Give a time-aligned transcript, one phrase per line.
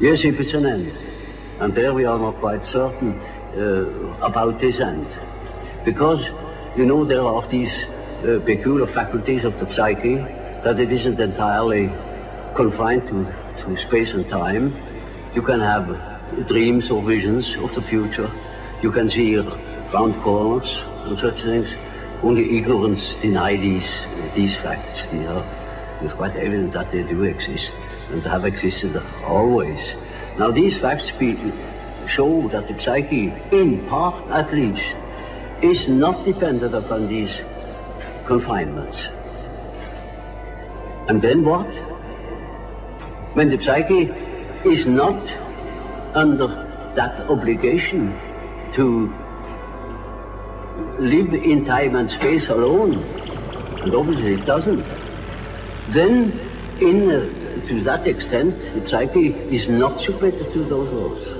[0.00, 0.96] Yes, if it's an end.
[1.58, 5.06] And there we are not quite certain uh, about this end.
[5.84, 6.30] Because,
[6.76, 7.82] you know, there are these
[8.22, 10.18] uh, peculiar faculties of the psyche
[10.62, 11.90] that it isn't entirely
[12.54, 13.26] confined to,
[13.64, 14.72] to space and time.
[15.34, 18.30] You can have dreams or visions of the future.
[18.82, 21.76] You can see round corners and such things.
[22.22, 24.06] Only ignorance deny these,
[24.36, 25.12] these facts.
[25.12, 25.44] You know?
[26.02, 27.74] It's quite evident that they do exist
[28.10, 29.96] and have existed always.
[30.38, 31.10] Now these facts
[32.06, 34.96] show that the psyche, in part at least,
[35.60, 37.42] is not dependent upon these
[38.26, 39.08] confinements.
[41.08, 41.68] And then what?
[43.34, 44.10] When the psyche
[44.64, 45.16] is not
[46.14, 46.46] under
[46.94, 48.18] that obligation
[48.72, 49.12] to
[50.98, 52.94] live in time and space alone,
[53.82, 54.84] and obviously it doesn't,
[55.88, 56.32] then
[56.80, 57.34] in,
[57.66, 61.38] to that extent, the psyche is not submitted to those laws.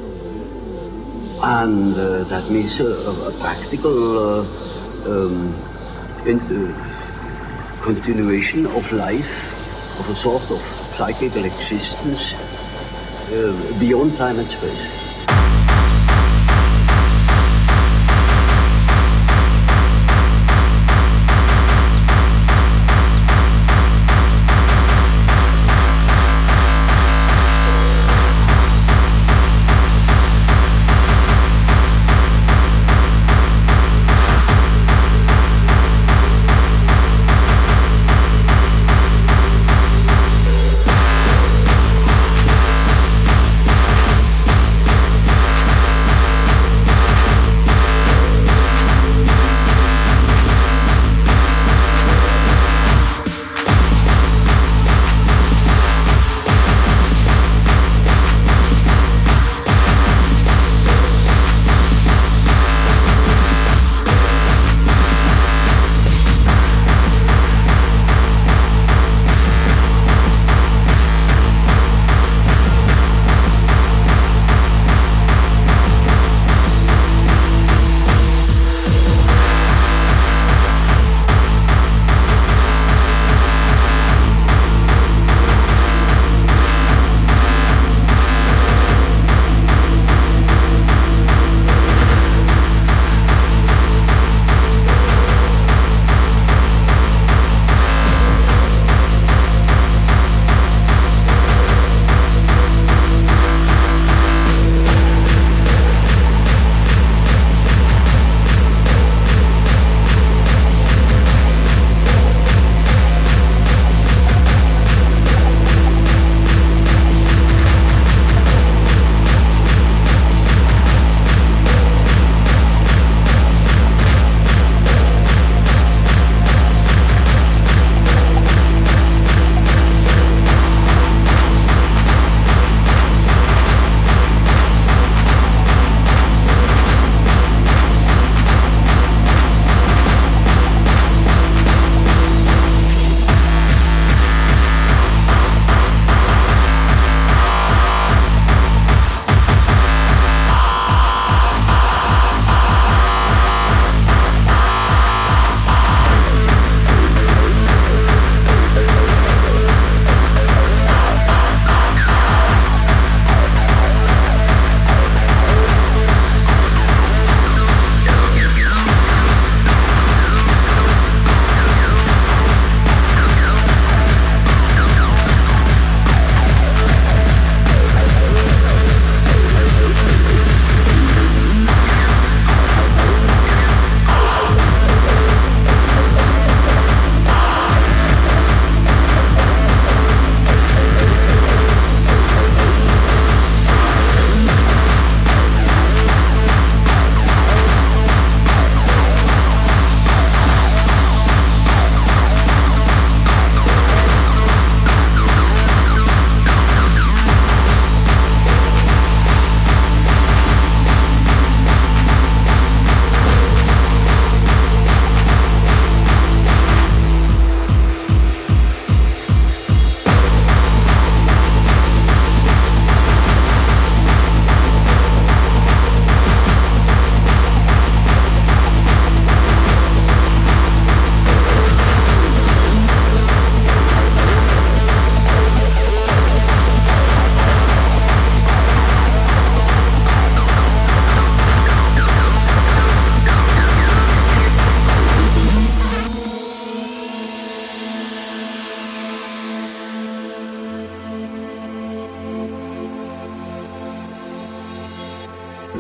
[1.41, 4.45] And uh, that means a, a practical uh,
[5.07, 5.55] um,
[6.27, 12.35] in, uh, continuation of life, of a sort of psychical existence
[13.31, 14.98] uh, beyond time and space.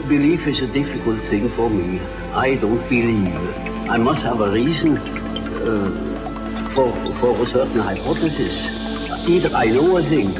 [0.08, 2.00] Belief is a difficult thing for me.
[2.32, 3.90] I don't believe.
[3.90, 5.90] I must have a reason uh,
[6.74, 8.70] for, for a certain hypothesis.
[9.28, 10.34] Either I know a thing,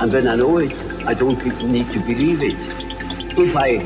[0.00, 0.72] and when I know it,
[1.04, 2.56] I don't need to believe it.
[3.36, 3.80] If I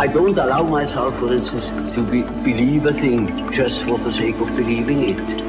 [0.00, 4.40] I don't allow myself, for instance, to be, believe a thing just for the sake
[4.40, 5.39] of believing it.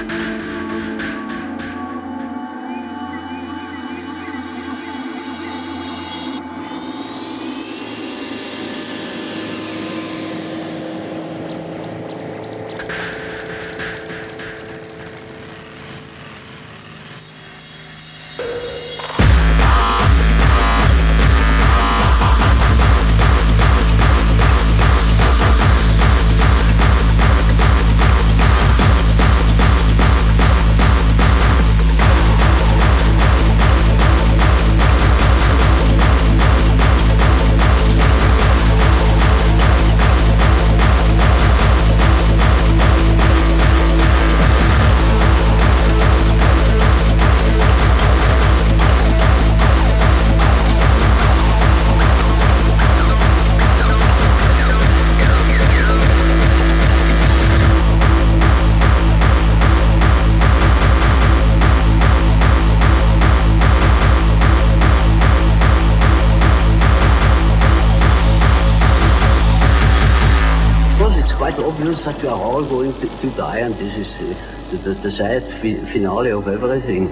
[72.01, 75.12] Obvious that we are all going to, to die, and this is uh, the, the,
[75.12, 77.07] sad fi finale of everything.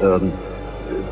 [0.00, 0.32] Um,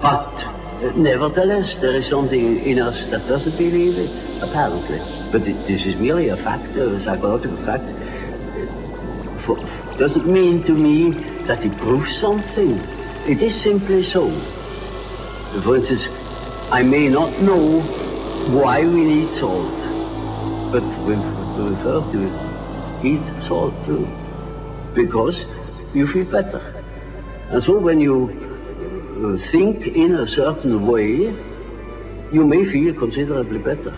[0.00, 4.10] but uh, nevertheless, there is something in us that doesn't believe it,
[4.42, 4.98] apparently.
[5.32, 7.84] But it, this is merely a fact, a psychological fact.
[9.44, 9.56] For,
[9.98, 11.10] doesn't mean to me
[11.46, 12.78] that it proves something.
[13.26, 14.28] It is simply so.
[15.62, 16.08] For instance,
[16.72, 17.80] I may not know
[18.50, 19.70] why we need salt,
[20.72, 22.59] but we refer to it
[23.02, 24.08] eat salt too,
[24.94, 25.46] because
[25.94, 26.62] you feel better.
[27.50, 28.30] And so when you
[29.24, 31.34] uh, think in a certain way,
[32.32, 33.94] you may feel considerably better.